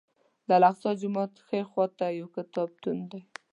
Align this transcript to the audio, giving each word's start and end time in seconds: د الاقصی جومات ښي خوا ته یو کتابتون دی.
د 0.47 0.49
الاقصی 0.57 0.91
جومات 1.01 1.31
ښي 1.47 1.61
خوا 1.69 1.85
ته 1.97 2.05
یو 2.19 2.27
کتابتون 2.35 2.97
دی. 3.11 3.21